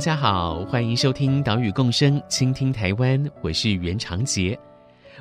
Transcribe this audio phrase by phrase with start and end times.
[0.00, 4.58] 大家好，欢迎收听岛屿共生，倾听台湾，我是袁长杰。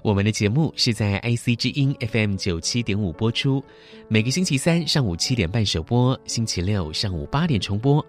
[0.04, 3.62] 我们的节目是在 IC 之音 FM 九七点五播出，
[4.08, 8.04] 每个星期三上午七点半首播，星期六上午八点重播。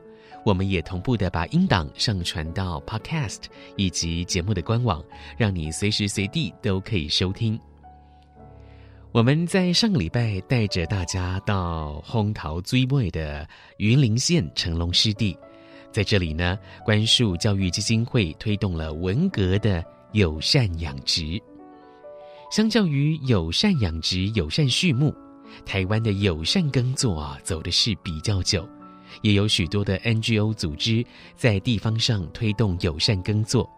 [0.44, 5.02] 我们也同步的把音档上传到 Podcast 以及节目的官网，
[5.36, 7.58] 让你随时随地都可以收听。
[9.10, 13.44] 我们在上个礼拜带着大家到烘陶最味的
[13.78, 15.36] 云林县成龙湿地。
[15.92, 21.40] 在这里呢，观树教育基金会推动了文革的友善养殖。
[22.50, 25.14] 相较于友善养殖、友善畜牧，
[25.64, 28.68] 台湾的友善耕作啊，走的是比较久。
[29.22, 31.04] 也有许多的 NGO 组织
[31.36, 33.68] 在地方上推动友善耕作，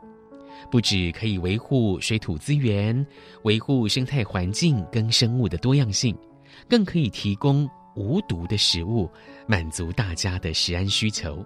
[0.71, 3.07] 不只可以维护水土资源、
[3.45, 6.15] 维护生态环境跟生物的多样性，
[6.69, 9.11] 更可以提供无毒的食物，
[9.47, 11.43] 满足大家的食安需求。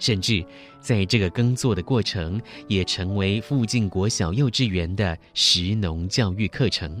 [0.00, 0.44] 甚至
[0.80, 7.00] 在这个耕作的过程，也成为附近国小幼稚园的食农教育课程。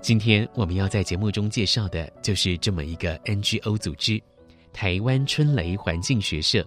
[0.00, 4.22] 今天我们要在节目中介绍的，就是这么一个 NGO 组织——
[4.72, 6.64] 台湾春雷环境学社。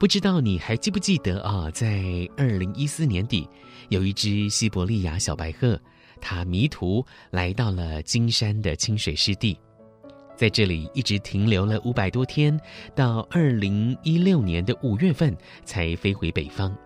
[0.00, 1.70] 不知道你还记不记得啊？
[1.70, 3.48] 在二零一四年底，
[3.90, 5.80] 有一只西伯利亚小白鹤，
[6.20, 9.56] 它迷途来到了金山的清水湿地。
[10.36, 12.58] 在这里一直停留了五百多天，
[12.94, 16.76] 到二零一六年的五月份才飞回北方。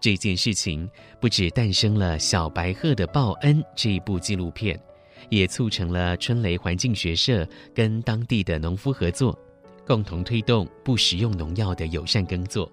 [0.00, 0.88] 这件事情
[1.20, 4.78] 不止诞生了《小白鹤的报恩》这一部纪录片，
[5.28, 9.38] 也促成了春雷环境学社跟当地的农夫合作，
[9.86, 12.70] 共同推动不使用农药的友善耕作。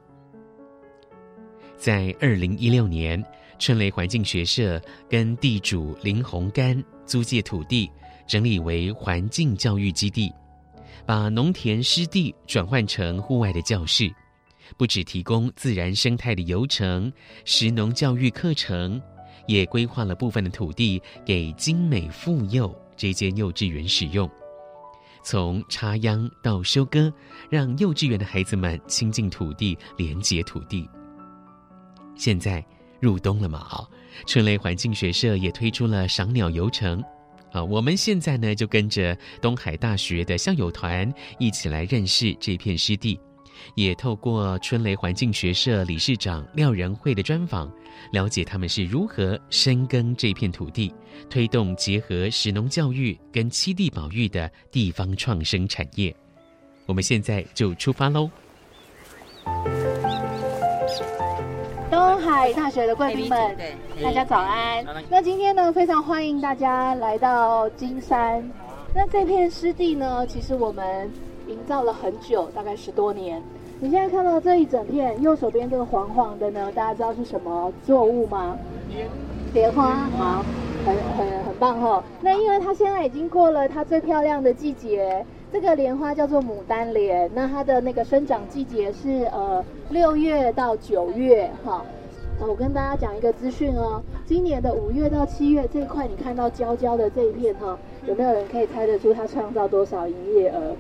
[1.78, 3.24] 在二零一六年，
[3.60, 7.92] 春雷环境学社跟地主林鸿干租借土地。
[8.28, 10.32] 整理为环境教育基地，
[11.06, 14.14] 把农田湿地转换成户外的教室，
[14.78, 17.12] 不只提供自然生态的游程、
[17.46, 19.02] 食农教育课程，
[19.48, 24.30] 也规划了部分的土地给精美妇幼这间幼稚园使用。
[25.24, 27.12] 从插秧到收割，
[27.50, 30.90] 让幼稚园的孩子们亲近土地、连接土地。
[32.16, 32.66] 现在
[33.00, 33.60] 入冬了嘛？
[33.60, 33.88] 啊，
[34.26, 37.04] 春雷环境学社也推出了赏鸟游程。
[37.64, 43.20] 我们现在呢就跟着东海大学的校友团一起来认识这片湿地，
[43.76, 47.72] 也透过春雷环境学社理事长廖仁惠的专访，
[48.12, 50.94] 了解他们是如何深耕这片土地，
[51.30, 56.16] 推动结合食农教育跟七地保育的地方创生产业。
[56.86, 58.30] 我们现在就出发喽！
[61.90, 63.56] 东海大学的贵宾们，
[64.04, 64.84] 大家早安。
[65.10, 68.44] 那今天呢，非常欢迎大家来到金山。
[68.94, 71.10] 那这片湿地呢，其实我们
[71.48, 73.42] 营造了很久，大概十多年。
[73.80, 78.58] 你现在看到这一整片，右手边这个黄黄的呢，大家知道是什么作物吗？
[79.54, 79.94] 莲花。
[80.18, 80.44] 好，
[80.86, 82.04] 很很很棒哈。
[82.20, 85.26] 那因为它现在已经过了它最漂亮的季节。
[85.60, 91.84] 这个莲花叫做牡丹莲，那它的那个生长季节是呃六月到九月哈。
[92.40, 97.76] 我跟大家讲一个资讯哦，今年的五月到七月这一块，你看到娇娇的这一片哈，
[98.06, 100.76] 有没有人可以猜得出它创造多少营业额？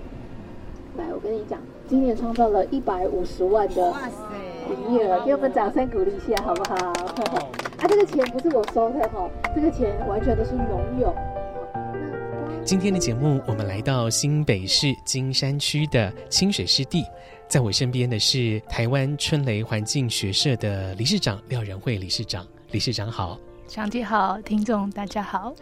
[0.95, 3.93] 来，我跟你讲，今年创造了一百五十万的
[4.69, 6.75] 营业额，给我们掌声鼓励一下好不好？
[7.81, 11.11] 啊，这个钱不是我收的哈，这个钱完全都是农友。
[12.67, 17.02] 今天的节目，我们来到新北市金山区的清水湿地，
[17.47, 22.46] 在我身边的是台湾春雷环境学社的理事长廖仁惠理事长。
[22.72, 25.53] 理事长好，长姐好，听众大家好。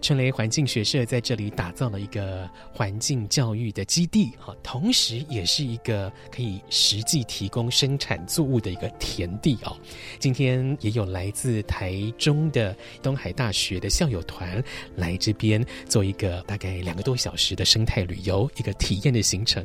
[0.00, 9.76] 春雷环境学社在这里打造了一个环境教育的基地，哈，同时也是一个可以实际提供生产作物的一个田地哦。
[10.18, 14.64] 今天也有来自台中的东海大学的校友团
[14.96, 19.62] 来这边做一个大概两个多小时的生态旅游，一个体验的行程。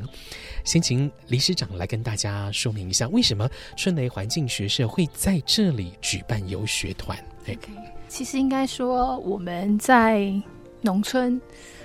[0.64, 7.16] 先请理事长来跟大家说明一下，为什么春雷环境学社会在这里举办游学团
[7.46, 7.56] ？Okay.
[8.08, 10.32] 其实应该说，我们在
[10.80, 11.40] 农村，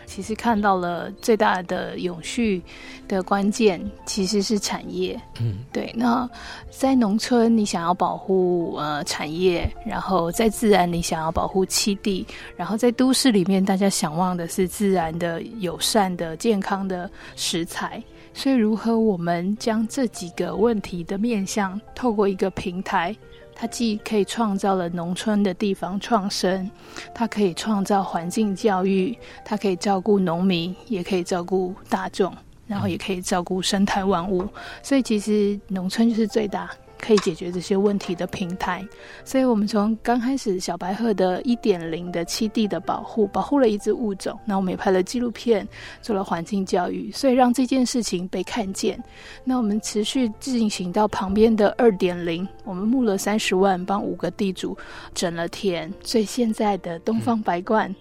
[0.06, 2.62] 其实看到了最大的永续
[3.08, 5.20] 的关键，其实是产业。
[5.40, 5.92] 嗯，对。
[5.96, 6.30] 那
[6.70, 12.26] 在农村，你想要保护呃产业，然后在自然，你想要保护栖地，
[12.56, 18.02] 然后在都市里面，大家想望的是自然的、友善的、健康的食材。
[18.34, 23.14] 所以，如何我们将这几个问题的面向，透过一个平台？
[23.62, 26.68] 它既可以创造了农村的地方创生，
[27.14, 29.16] 它可以创造环境教育，
[29.46, 32.36] 它可以照顾农民，也可以照顾大众，
[32.66, 34.48] 然后也可以照顾生态万物。
[34.82, 36.72] 所以，其实农村就是最大。
[37.02, 38.88] 可以解决这些问题的平台，
[39.26, 45.68] 所以我们从刚开始小白鹤的一点零的栖地的保护，保护了一只物种，那我们也拍了纪录片，
[46.00, 49.04] 做了环境教育，所以让这件事情被看见。
[49.44, 54.78] 那我们持续进行到旁边的二点零，我们募了三十万，帮五个地主
[55.16, 57.92] 整了田，所以现在的东方白鹳，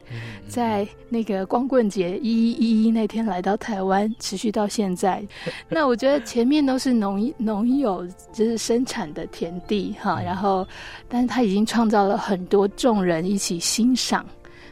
[0.47, 5.27] 在那个光棍节一一一一那天来到台湾，持续到现在。
[5.71, 8.85] 那我觉得前面都是农农友，就是生。
[8.91, 10.67] 产的田地哈，然后，
[11.09, 14.27] 但是他已经创造了很多众人一起欣赏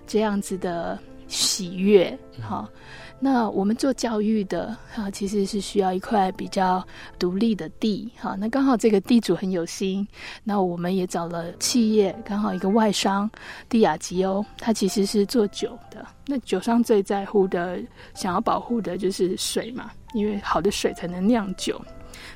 [0.09, 0.99] 这样子的
[1.29, 2.69] 喜悦哈。
[3.20, 6.85] 那我们做教育的哈，其实是需要一块比较
[7.19, 8.37] 独立的地哈。
[8.38, 10.06] 那刚好这个地主很有心，
[10.44, 13.29] 那我们也找了企业，刚好一个外商
[13.69, 16.05] 蒂亚吉欧，他其实是做酒的。
[16.26, 17.81] 那酒商最在乎的、
[18.14, 21.81] 想要保护的就是水嘛，因为好的水才能酿酒。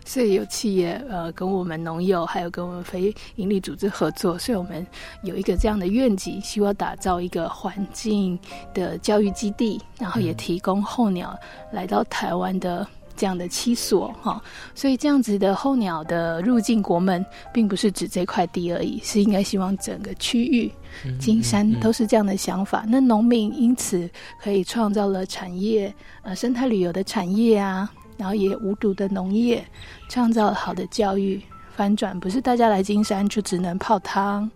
[0.04, 4.86] 所以有企业呃跟我们农友，还有跟我们非营利组织合作，所以我们
[5.22, 8.38] 有一个这样的愿景，希望打造一个环境
[8.74, 11.38] 的教育基地，然后也提供候鸟
[11.70, 14.42] 来到台湾的这样的七所哈。
[14.74, 20.70] 所以这样子的候鸟的入境国门，并不是指这块地而已，是应该希望整个区域
[21.18, 22.84] 金山都是这样的想法。
[22.88, 24.10] 那农民因此
[24.42, 27.90] 可以创造了产业，呃，生态旅游的产业啊。
[28.16, 29.64] 然后也无毒的农业，
[30.08, 31.40] 创造好的教育。
[31.74, 34.50] 反转，不是大家来金山就只能泡汤，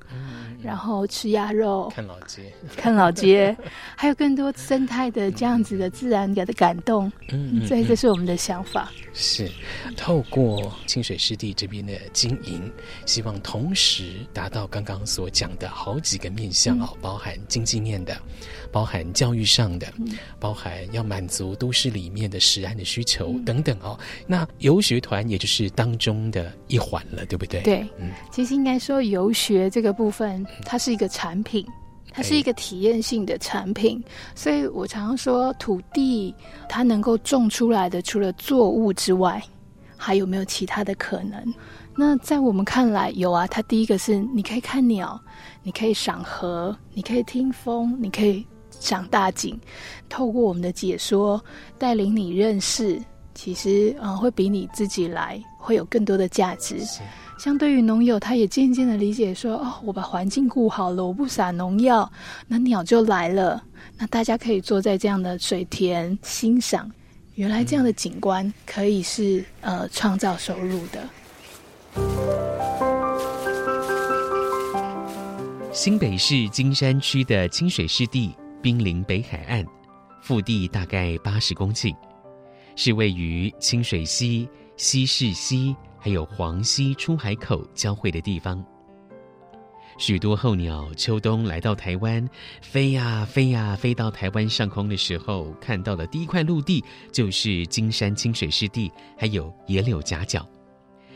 [0.66, 3.56] 然后吃鸭肉，看老街，看老街，
[3.94, 7.10] 还有更多生态的这样子的自然的感动。
[7.28, 8.90] 嗯，所以这是我们的想法。
[9.14, 9.48] 是
[9.96, 12.68] 透过清水湿地这边的经营，
[13.06, 18.16] 希望同时达到刚刚所讲的好几个面向哦，嗯、包含经济面的。
[18.72, 23.98] 包含教育上的，嗯、包含要满足都市里面的食安的需求、嗯、等等哦。
[24.26, 27.62] 那游学团也就是当中的一环了，对不对？
[27.62, 31.67] 对，嗯，其实应该说游学这个部分，它是一个产品，
[32.12, 34.03] 它是一个体验性的产品。
[34.06, 36.35] 哎、所以我常常说，土地
[36.69, 39.43] 它能够种出来的，除了作物之外，
[39.97, 41.55] 还有没有其他的可能？
[41.97, 43.47] 那在我们看来，有啊。
[43.47, 45.20] 它第一个是你可以看鸟，
[45.62, 48.47] 你可以赏河，你可以听风，你可以。
[48.79, 49.58] 赏大景，
[50.06, 51.43] 透过我们的解说，
[51.79, 53.00] 带领你认识，
[53.35, 56.85] 其实啊、呃，会比你自己来会有更多的价值。
[56.85, 57.00] 是
[57.38, 62.10] 相对于农友，他也渐渐的理解说，哦，我把环境顾好了，我不撒农药，
[62.48, 63.62] 那鸟就来了。
[63.98, 66.90] 那大家可以坐在这样的水田欣赏，
[67.34, 71.08] 原来这样的景观可以是呃创造收入的。
[75.72, 78.34] 新北市金山区的清水湿地。
[78.62, 79.64] 濒临北海岸，
[80.20, 81.94] 腹地大概八十公顷，
[82.74, 85.76] 是位于清水溪、西势溪
[86.06, 88.65] 还有黄溪出海口交汇的地方。
[89.98, 92.25] 许多候鸟秋冬来到台湾，
[92.63, 100.48] 飞呀飞呀飞到台湾上空的时候，看到的第一块陆地就是金山清水湿地，还有野柳夹角。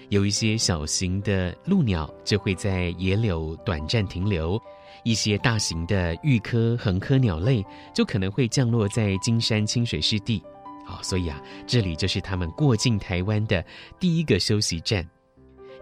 [0.09, 4.61] 有一些小型的陆鸟就会在野柳短暂停留。
[5.05, 10.43] 一些大型的玉科、横科鸟类就可能会降落在金山清水湿地，
[10.85, 13.65] 好、所以啊，这里就是他们过境台湾的
[13.99, 15.09] 第一个休息站，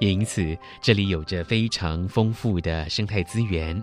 [0.01, 3.83] 也因此这里有着非常丰富的生态资源。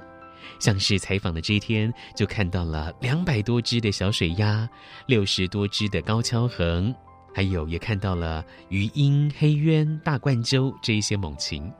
[0.59, 4.69] 像是采访的这一天，就看到了两百多只的小水鸭，
[5.07, 6.93] 六十多只的高跷鴴，
[7.33, 11.71] 还有也看到了鱼鹰、黑鸢、大冠鷲这一些猛禽。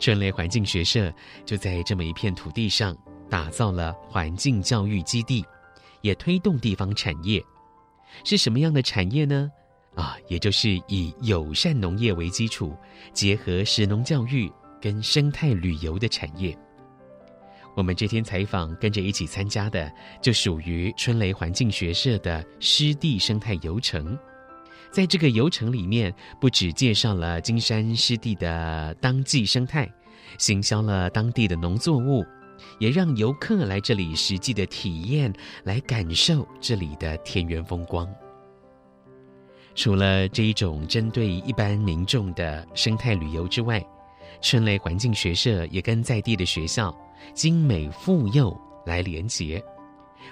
[0.00, 1.14] 春雷环境学社
[1.46, 2.96] 就在这么一片土地上，
[3.30, 5.44] 打造了环境教育基地，
[6.00, 7.40] 也推动地方产业。
[8.24, 9.50] 是什么样的产业呢？
[9.94, 12.74] 啊，也就是以友善农业为基础，
[13.12, 14.50] 结合食农教育
[14.80, 16.56] 跟生态旅游的产业。
[17.74, 19.90] 我们这天采访跟着一起参加的，
[20.20, 24.18] 就属于春雷环境学社的湿地生态游程。
[24.90, 29.90] 在这个游程里面，不只介绍了金山湿地的当季生态，
[30.38, 32.22] 行销了当地的农作物，
[32.78, 35.32] 也让游客来这里实际的体验，
[35.64, 38.08] 来感受这里的田园风光。
[39.74, 43.82] 除了这一种针对一般民众的生态旅游之外，
[44.40, 46.94] 春雷环境学社也跟在地的学校
[47.32, 48.54] 精美妇幼
[48.84, 49.62] 来连结。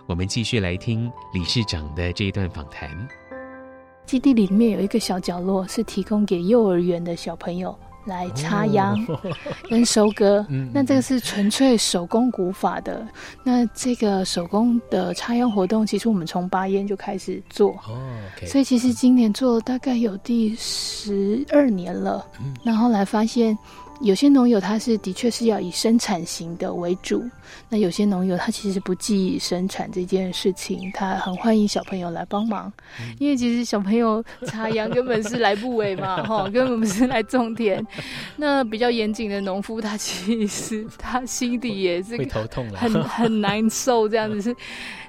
[0.06, 3.08] 我们继续来听理事长的这一段访谈。
[4.04, 7.78] 基地里面有一个小角落，是提供给幼儿园的小朋友。
[8.04, 8.96] 来插秧
[9.68, 13.06] 跟收割，那这个是纯粹手工古法的。
[13.44, 17.78] 那这个手工的插秧活动，其实我们从八烟就开始做，
[18.46, 22.26] 所以其实今年做了大概有第十二年了。
[22.62, 23.56] 然后来发现。
[24.00, 27.22] 有些农友他是的确是要以生产型的为主，
[27.68, 32.72] 那有些农友他其实不计生产这件事情，他很欢迎小朋友来帮忙，
[33.18, 37.86] 因为其实小朋友插秧根本是来不为嘛， 哈，根本不是来种田。
[38.36, 42.16] 那比较严谨的农夫，他其实他心底也是
[42.74, 44.56] 很很难受，这样子是。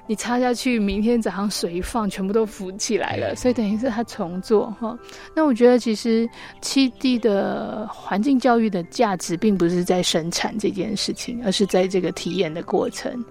[0.06, 4.98] 你插下去，明天早上水一放，全部都浮起来了，所以等于是他重做哈。
[5.34, 6.28] 那我觉得其实
[6.60, 13.24] 七地的环境教育的价值，并不是在生产这件事情，而是在这个体验的过程。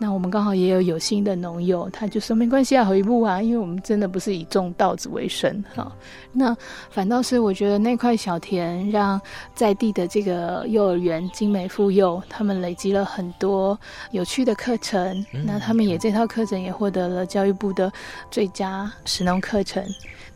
[0.00, 5.90] 那我们刚好也有有心的农友，他就说没关系啊，回步啊，因为我们真的不是以种稻子为生哈。
[6.32, 6.56] 那
[6.88, 9.20] 反倒是我觉得那块小田，让
[9.56, 13.76] 在地的这个幼儿园精美妇幼，他们累积了很多
[14.12, 15.26] 有趣的课程。
[15.32, 17.92] 那他们也这套课程也获得了教育部的
[18.28, 19.84] 最佳实农课程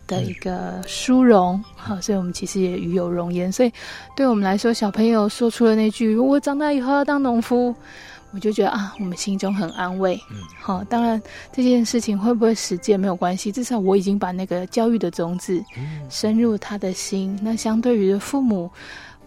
[0.06, 1.62] 的一个殊荣。
[1.74, 3.50] 好，所以我们其实也与有荣焉。
[3.50, 3.72] 所以
[4.14, 7.74] 对我们来说，小朋友说出了那句“我长大以后要当农夫”。
[8.34, 10.18] 我就觉得啊，我们心中很安慰。
[10.30, 11.20] 嗯，好，当然
[11.52, 15.62] 这件事情会不会实践没有关系，至少我已经把那个教育的种子
[16.08, 17.38] 深入他的心。
[17.42, 18.70] 那相对于父母，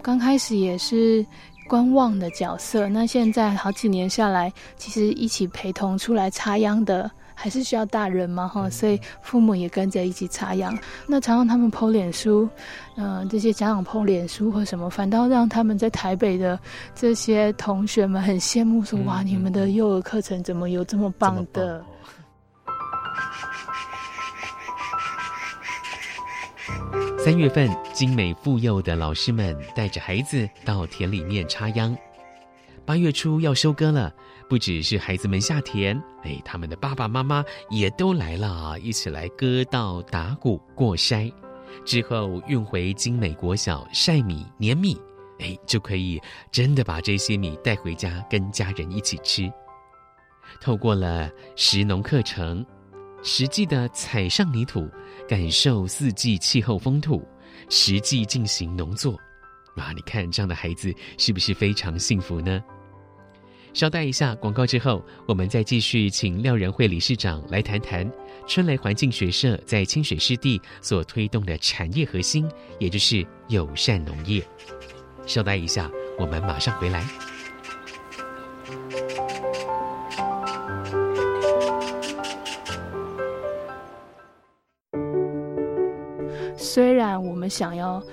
[0.02, 1.24] 刚开始也是
[1.68, 7.10] 观望的角色，那现在好几年下来，其实一起陪同出来插秧的。
[7.38, 10.74] 还是需要大人嘛，哈，所以父母也跟着一起插秧。
[11.06, 12.48] 那常常他们 po 脸书，
[12.96, 16.58] 嗯、呃，这些家长 po 脸书或什么，反倒让他们在台北的
[16.96, 21.84] 这些同学们很羡慕说，说哇，你们的幼儿课程怎么有这么棒的？
[27.26, 31.98] 三月份，精美妇幼的老师们带着孩子到田里面插秧。
[32.86, 34.14] 八月初要收割了。
[34.48, 41.34] 不只是孩子们下田，哎，他们的爸爸妈妈也都来了啊，一起来割稻、打谷、过筛，
[41.84, 44.96] 之后运回精美国小晒米、碾米，
[45.40, 49.52] 哎，就可以真的把这些米带回家跟家人一起吃。
[50.62, 52.64] 透过了食农课程，
[53.28, 54.88] 实际的踩上泥土，
[55.28, 57.28] 感受四季气候风土，
[57.72, 59.20] 实际进行农作，
[59.78, 62.64] 哇，你看这样的孩子是不是非常幸福呢？
[63.74, 68.10] 稍待一下，广告之后，我们再继续请廖仁惠理事长来谈谈
[68.46, 74.42] 春雷环境学社在清水湿地所推动的产业核心，也就是友善农业。
[75.26, 75.90] 稍待一下，
[76.20, 77.04] 我们马上回来。
[86.76, 88.04] 虽然我们想要。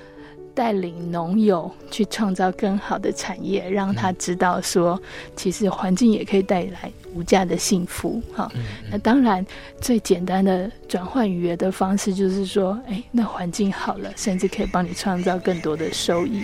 [0.54, 5.00] 带领农友去创造更好的产业，让他知道说，
[5.34, 8.20] 其实环境也可以带来无价的幸福。
[8.34, 8.52] 哈，
[8.90, 9.42] 那当然
[9.80, 16.42] 最简单的转换语言的方式就是说，哎，那环境好了，甚至可以帮你创造更多的收益。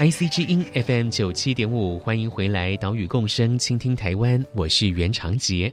[0.00, 5.72] IC 之音 FM 九七点五，欢迎回来，岛屿共生，倾听台湾，我是袁长杰。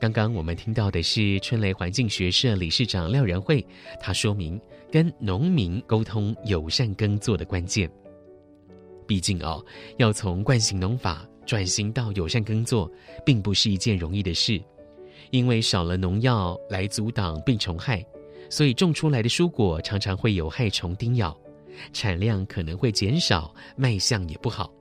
[0.00, 3.64] 刚刚我们听到的是春雷环境学社理事长廖仁惠，
[4.00, 4.60] 他说明。
[4.90, 7.90] 跟农民沟通友善耕作的关键。
[9.06, 9.62] 毕竟哦，
[9.98, 12.90] 要从惯性农法转型到友善耕作，
[13.22, 14.58] 并不是一件容易的事。
[15.30, 18.02] 因为少了农药来阻挡病虫害，
[18.48, 21.38] 所以种出来的蔬果常常会有害虫叮咬，
[21.92, 24.72] 产量可能会减少，卖相也不好。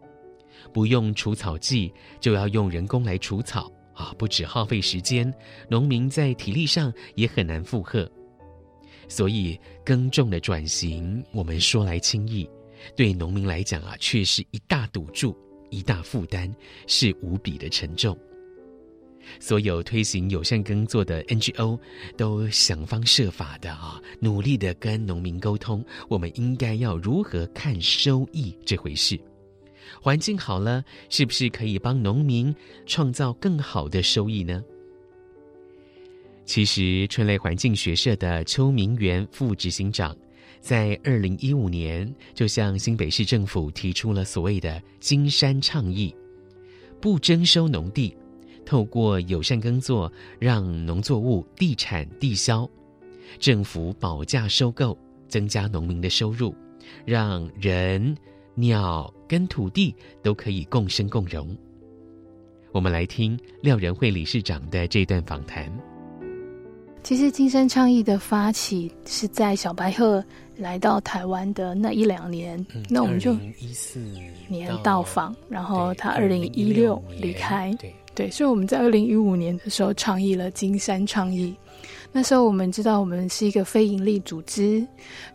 [0.73, 4.13] 不用除草剂，就要用人工来除草啊！
[4.17, 5.33] 不只耗费时间，
[5.67, 8.09] 农民在体力上也很难负荷。
[9.09, 12.49] 所以耕种的转型，我们说来轻易，
[12.95, 15.35] 对农民来讲啊，却是一大赌注。
[15.69, 16.49] 一大负担，
[16.87, 18.17] 是无比的沉重。
[19.37, 21.77] 所有推行友善耕作的 NGO
[22.15, 29.19] 都想方设法的啊，努力的跟农民沟通，我们应该要如何看收益这回事。
[30.01, 32.53] 环境好了，是不是可以帮农民
[32.85, 34.63] 创造更好的收益呢？
[36.45, 40.15] 其实，春雷环境学社的邱明元副执行长，
[40.61, 46.15] 在二零一五年就向新北市政府提出了所谓的“金山倡议”，
[47.01, 48.15] 不征收农地。
[48.65, 52.69] 透过友善耕作，让农作物地产地销，
[53.39, 56.53] 政府保价收购，增加农民的收入，
[57.05, 58.15] 让人、
[58.55, 59.93] 鸟跟土地
[60.23, 61.55] 都可以共生共荣。
[62.71, 65.71] 我们来听廖仁惠理事长的这段访谈。
[67.03, 70.23] 其实金山倡议的发起是在小白鹤
[70.57, 73.99] 来到台湾的那一两年，嗯、那我们就一四
[74.49, 77.73] 年到访，然后他二零一六离开。
[78.13, 81.55] 对，所以我们在二零一五年的时候倡议了金山倡议。
[82.17, 84.83] 那时候我们知道我们是一个非营利组织，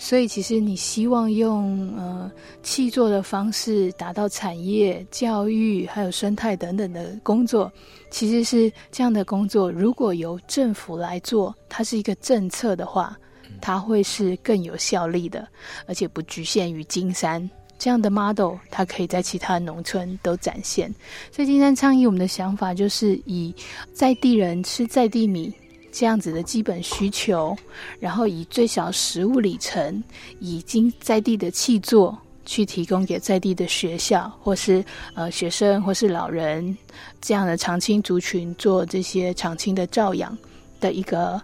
[0.00, 2.28] 所以其实你希望用呃
[2.64, 7.70] 气作的方式达到产业、教育还有生态等等的工作，
[8.10, 9.70] 其实是这样的工作。
[9.70, 13.16] 如果由政府来做，它是一个政策的话，
[13.60, 15.46] 它会是更有效力的，
[15.86, 17.48] 而且不局限于金山。
[17.78, 20.92] 这样的 model，它可以在其他农村都展现。
[21.30, 23.54] 所以金山倡议，我们的想法就是以
[23.92, 25.52] 在地人吃在地米
[25.92, 27.54] 这样子的基本需求，
[28.00, 30.02] 然后以最小食物里程，
[30.40, 34.82] 以经在地的气作去提供给在地的学校或是
[35.14, 36.76] 呃学生或是老人
[37.20, 40.36] 这样的常青族群做这些常青的照养
[40.80, 41.40] 的一个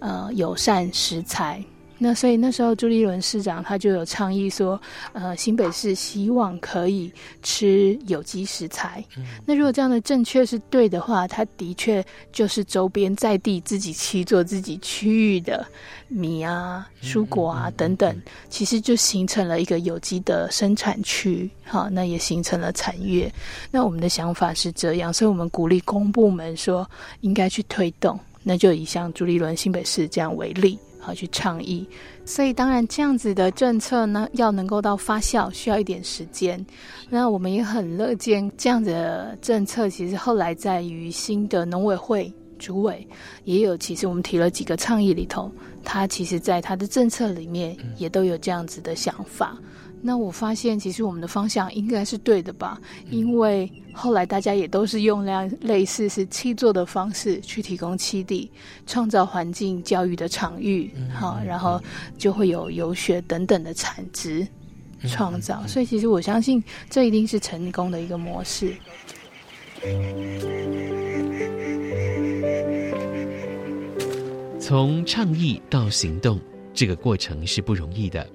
[0.00, 1.64] 呃友善食材。
[2.02, 4.80] 那所以那时候朱立伦市长他就有倡议说，
[5.12, 7.12] 呃，新北市希望可以
[7.44, 9.04] 吃有机食材。
[9.16, 15.64] 嗯、那如果这样的正确是对的话，它的确就是周边在地自己去做自己区域的
[16.08, 21.48] 米啊、蔬果啊等等，其实就形成了一个有机的生产区。
[21.64, 23.32] 好，那也形成了产业。
[23.70, 26.84] 那我们的想法是这样，所以我们鼓励公部门说
[27.20, 28.18] 应该去推动。
[28.42, 30.76] 那就以像朱立伦新北市这样为例。
[31.04, 31.84] 好，去倡议，
[32.24, 36.64] 所以当然这样子的政策呢，要能够到发酵，需要一点时间。
[37.10, 43.04] 那我们也很乐见这样子的政策，其实后来在于新的农委会主委
[43.42, 45.50] 也有，其实我们提了几个倡议里头，
[45.82, 49.58] 他其实在他的政策里面也都有这样子的想法。
[50.04, 52.76] 那我发现，其实我们的方向应该是对的吧？
[53.08, 58.50] 因为后来大家也都是用那样类似是七座的方式去提供七地，
[58.84, 61.80] 创造环境教育的场域，好，然后
[62.18, 64.44] 就会有游学等等的产值
[65.08, 65.64] 创造。
[65.68, 68.74] 所以，其实我相信这一定是成功的一个模式。
[74.58, 76.40] 从倡议到行动，
[76.74, 78.26] 这个过程是不容易的。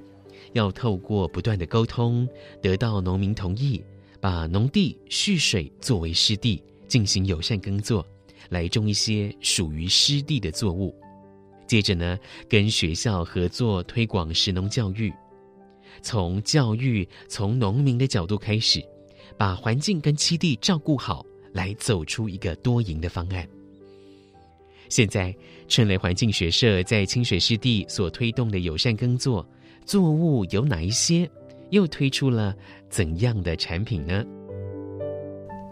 [0.57, 2.27] 要透过不断的沟通，
[2.63, 3.79] 得到农民同意，
[4.19, 8.03] 把农地蓄水作为湿地，进行友善耕作，
[8.49, 10.95] 来种一些属于湿地的作物。
[11.67, 12.17] 接着呢，
[12.49, 15.13] 跟学校合作推广食农教育，
[16.01, 18.83] 从教育从农民的角度开始，
[19.37, 23.47] 把环境跟栖地照顾好，来走出一个多赢的方案。
[24.89, 25.35] 现在
[25.67, 29.47] 春雷环境学社在清水湿地所推动的友善耕作。
[29.87, 31.27] 作物有哪一些？
[31.69, 32.53] 又推出了
[32.89, 34.21] 怎样的产品呢？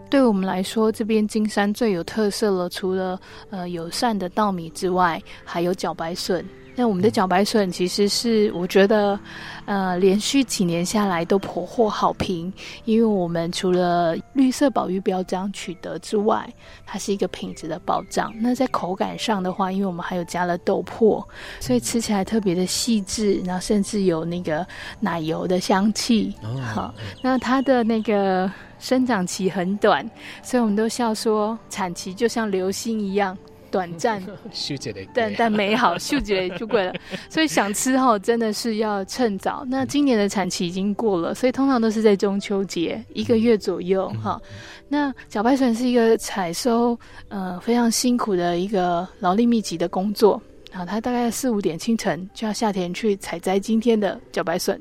[0.08, 6.42] 对我们来说，这边金山最有特色了，除了呃友善的稻米之外，还有茭白笋。
[6.76, 9.18] 那我们的茭白笋其实是我觉得，
[9.64, 12.52] 呃，连续几年下来都颇获好评，
[12.84, 16.46] 因为我们除了绿色保育标章取得之外，
[16.84, 18.30] 它是一个品质的保障。
[18.38, 21.24] 那在口感上的话，因为我们还有加了豆粕，
[21.60, 24.66] 所以吃起来特别的细致，然后甚至有那个
[25.00, 26.34] 奶油的香气。
[26.74, 30.06] 好，那它的那个生长期很短，
[30.42, 33.36] 所以我们都笑说产期就像流星一样。
[33.76, 34.22] 短暂，
[35.12, 36.94] 但但美好，秀起来就贵了。
[37.28, 39.66] 所以想吃哈，真的是要趁早。
[39.68, 44.40] 那今年的产期已经过了，所以通常都是在中秋节一个月左右哈。
[44.88, 50.40] 那茭白笋是一个采收呃非常辛苦的一个劳力密集的工作
[50.72, 54.80] 啊，它大概四五点清晨就要下田去采摘今天的茭白笋，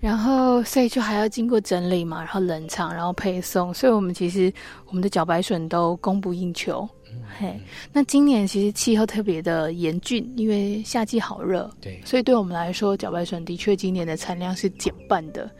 [0.00, 4.52] 然后所以就还要经过整理嘛，然后冷藏，然后配送，所以我们其实
[4.88, 6.86] 我们的茭白笋都供不应求。
[7.38, 7.58] 嘿，
[7.92, 15.50] 那今年其实气候特别的严峻，因为夏季好热，对，所以对我们来说，茭白笋的确今年的产量是减半的。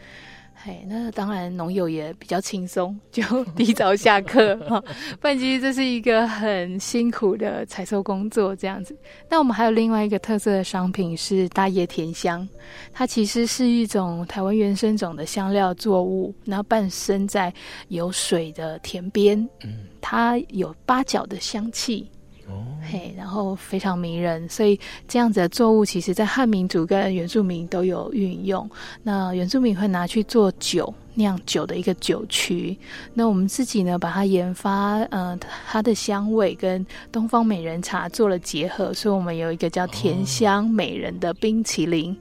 [0.67, 3.23] 嘿，那当然农友也比较轻松，就
[3.55, 4.83] 提早下课哈。
[5.21, 8.97] 不然其实这是一个很辛苦的采收工作，这样子。
[9.29, 12.49] 那我们还有另外一个特色的商品是大叶甜香，
[12.95, 17.53] 它其实是一种台湾原生种的香料作物，然后伴生在
[17.89, 22.09] 有水的田边，嗯，它有八角的香气。
[22.49, 24.79] 哦，嘿，然后非常迷人，所以
[25.09, 28.69] 这样子的作物，其实在汉民族跟原住民都有运用。
[29.03, 32.77] 那原住民会拿去做酒，酿酒的一个酒曲。
[33.15, 42.17] 那我们自己呢，把它研发，呃，它的香味跟东方美人茶做了结合，所以我们有一个叫甜香美人的冰淇淋。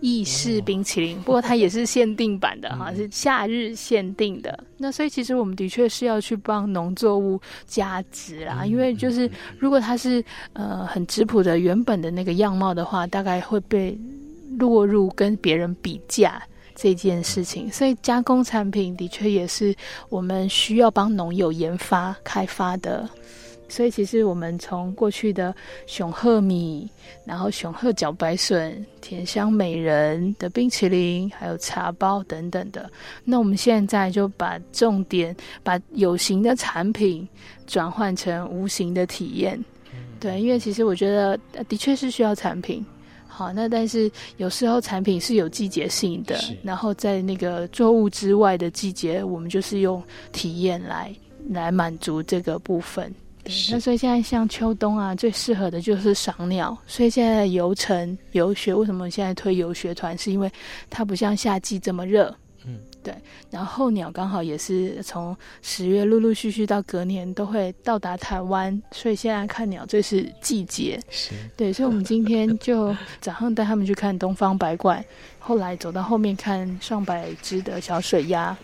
[0.00, 4.58] 意式冰淇淋，不过它也是限定版的哈，是夏日限定的。
[4.76, 9.28] 那所以其实我们的确是要去帮农作物加值啦，因为就是
[9.58, 13.98] 如果它是呃很质朴的原本的那个样貌的话，大概会被
[14.58, 16.42] 落入跟别人比价
[16.74, 17.72] 这件事情。
[17.72, 19.74] 所以加工产品的确也是
[20.10, 23.08] 我们需要帮农友研发开发的。
[23.68, 25.54] 所以，其实我们从过去的
[25.86, 26.88] 熊鹤米，
[27.24, 32.88] 然后熊鹤茭白笋、甜香美人的冰淇淋，还有茶包等等的，
[33.24, 37.28] 那我们现在就把重点，把有形的产品
[37.66, 39.62] 转换成无形的体验。
[40.20, 42.84] 对，因为其实我觉得的确是需要产品。
[43.26, 50.02] 好，那但是有时候产品是有季节性的，然后在那个作物之外的季节，我们就是用
[50.32, 51.14] 体验来
[51.50, 53.14] 来满足这个部分。
[53.70, 56.76] 那所以现在像秋冬啊，最适合的就是赏鸟。
[56.86, 60.16] 所以现在游程游学，为什么现在推游学团？
[60.18, 60.50] 是因为
[60.90, 62.34] 它不像夏季这么热。
[62.64, 63.14] 嗯，对。
[63.50, 71.00] 然后候鸟刚好也是从十月陆陆续续到隔年都会到达台湾，所以现在看鸟最是季节。
[71.08, 71.32] 是。
[71.56, 75.00] 对，所以我们今天就早上带他们去看东方白鹳，
[75.38, 78.56] 后来走到后面看上百只的小水鸭。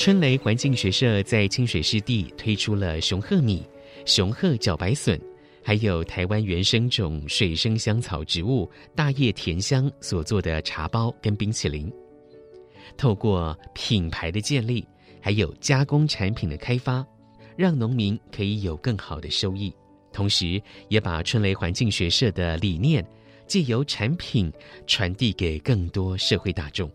[0.00, 3.62] 春雷环境学社在清水湿地推出了熊鹤米、
[4.06, 5.20] 熊鹤茭白笋，
[5.62, 11.92] 还有台湾原生种水生香草植物大叶甜香所做的茶包跟冰淇淋。
[12.96, 14.88] 透过品牌的建立，
[15.20, 17.06] 还有加工产品的开发，
[17.54, 19.70] 让农民可以有更好的收益，
[20.14, 20.58] 同时
[20.88, 23.06] 也把春雷环境学社的理念
[23.46, 24.50] 借由产品
[24.86, 26.90] 传递给更多社会大众。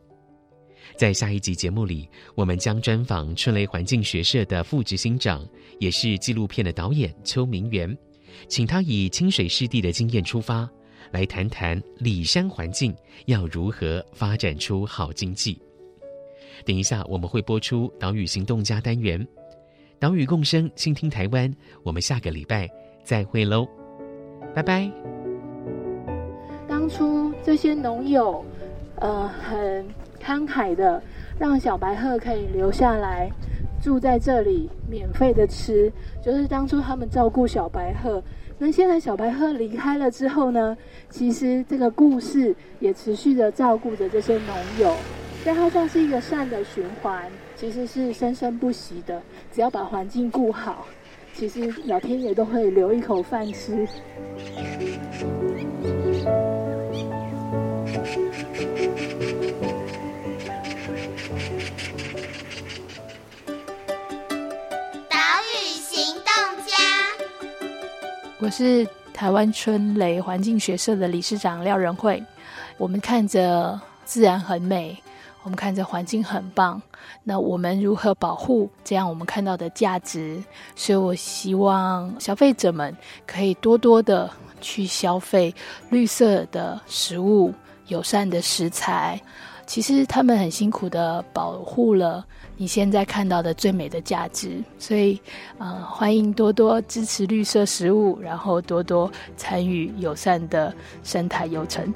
[0.96, 5.46] 在下一集节目里，我们将专访春雷环境学社的副执行长，
[5.80, 7.98] 也是纪录片的导演邱明元，
[8.48, 10.70] 请他以清水湿地的经验出发，
[11.12, 12.96] 来谈谈里山环境
[13.26, 15.60] 要如何发展出好经济。
[16.64, 19.28] 等一下我们会播出岛屿行动家单元，
[20.00, 21.54] 岛屿共生，倾听台湾。
[21.84, 22.70] 我们下个礼拜
[23.04, 23.68] 再会喽，
[24.56, 24.90] 拜拜。
[26.68, 28.44] 当初这些农友，
[28.96, 29.86] 呃，很。
[30.26, 31.02] 慷慨的
[31.38, 33.30] 让小白鹤可以留下来
[33.80, 35.92] 住在这里，免费的吃，
[36.24, 38.24] 就是当初他们照顾小白鹤。
[38.58, 40.76] 那现在小白鹤离开了之后呢？
[41.10, 44.96] 其实这个故事也持续的照顾着这些农友，
[45.44, 49.22] 所以它像是一个善的循环，其实是生生不息的。
[49.52, 50.88] 只要把环境顾好，
[51.34, 53.86] 其实老天爷都会留一口饭吃。
[68.46, 72.24] 我是台湾春雷环境学社的理事长廖仁惠。
[72.78, 74.96] 我们看着自然很美，
[75.42, 76.80] 我们看着环境很棒。
[77.24, 80.40] 那我们如何保护这样我们看到的价值？
[80.76, 84.30] 所以我希望消费者们可以多多的
[84.62, 85.52] 去消费
[85.90, 87.52] 绿色的食物、
[87.88, 89.20] 友善的食材。
[89.68, 92.24] 其实他们很辛苦的保护了
[92.56, 95.20] 你现在看到的最美的价值，所以，
[95.58, 100.74] 呃，欢迎多多支持绿色食物，然后多多参与友善的
[101.04, 101.92] 生态游程。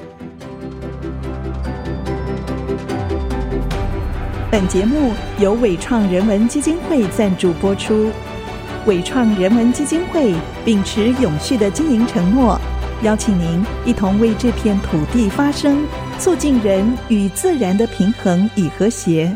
[4.51, 8.09] 本节目由伟创人文基金会赞助播出。
[8.87, 10.33] 伟创人文基金会
[10.65, 12.59] 秉持永续的经营承诺，
[13.03, 15.85] 邀请您一同为这片土地发声。
[16.19, 19.33] 促进人与自然的平衡与和谐。